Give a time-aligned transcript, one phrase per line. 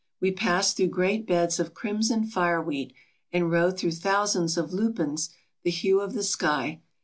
[0.19, 2.93] We passed through great beds of crimson fire weed,
[3.31, 5.29] and rode through thousands of lupins
[5.61, 6.81] the hue of the sky.